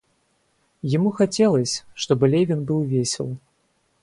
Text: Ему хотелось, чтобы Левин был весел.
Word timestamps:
Ему 0.81 1.11
хотелось, 1.11 1.85
чтобы 1.93 2.27
Левин 2.27 2.63
был 2.63 2.81
весел. 2.81 3.37